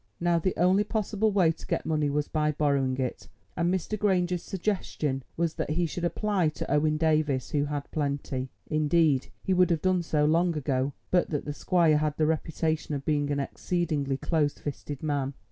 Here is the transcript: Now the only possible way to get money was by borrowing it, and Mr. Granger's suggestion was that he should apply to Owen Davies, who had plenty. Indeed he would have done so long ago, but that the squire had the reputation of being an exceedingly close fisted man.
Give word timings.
Now 0.19 0.39
the 0.39 0.57
only 0.57 0.83
possible 0.83 1.31
way 1.31 1.51
to 1.51 1.67
get 1.67 1.85
money 1.85 2.09
was 2.09 2.27
by 2.27 2.53
borrowing 2.53 2.97
it, 2.97 3.27
and 3.55 3.71
Mr. 3.71 3.99
Granger's 3.99 4.41
suggestion 4.41 5.21
was 5.37 5.53
that 5.53 5.69
he 5.69 5.85
should 5.85 6.03
apply 6.03 6.49
to 6.49 6.71
Owen 6.73 6.97
Davies, 6.97 7.51
who 7.51 7.65
had 7.65 7.91
plenty. 7.91 8.49
Indeed 8.65 9.27
he 9.43 9.53
would 9.53 9.69
have 9.69 9.83
done 9.83 10.01
so 10.01 10.25
long 10.25 10.57
ago, 10.57 10.93
but 11.11 11.29
that 11.29 11.45
the 11.45 11.53
squire 11.53 11.97
had 11.97 12.17
the 12.17 12.25
reputation 12.25 12.95
of 12.95 13.05
being 13.05 13.29
an 13.29 13.39
exceedingly 13.39 14.17
close 14.17 14.55
fisted 14.55 15.03
man. 15.03 15.35